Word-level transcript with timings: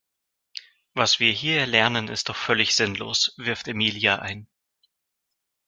Was 0.95 1.19
wir 1.19 1.31
hier 1.31 1.67
lernen 1.67 2.07
ist 2.07 2.29
doch 2.29 2.35
völlig 2.35 2.73
sinnlos, 2.75 3.35
wirft 3.37 3.67
Emilia 3.67 4.15
ein. 4.15 4.47